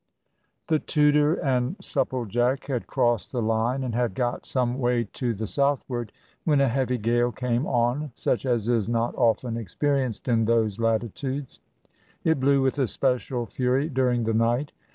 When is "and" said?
1.35-1.77, 3.83-3.93